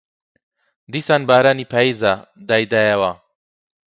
دیسان 0.93 1.21
بارانی 1.29 1.65
پاییزە 1.71 2.13
دایدایەوە 2.47 3.11